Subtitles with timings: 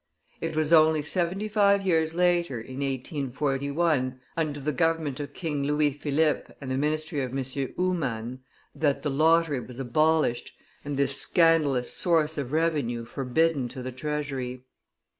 [0.41, 5.91] It was only seventy five years later, in 1841, under the government of King Louis
[5.91, 7.43] Philippe and the ministry of M.
[7.75, 8.39] Humann,
[8.73, 10.53] that the lottery was abolished,
[10.83, 14.63] and this scandalous source of revenue forbidden to the treasury.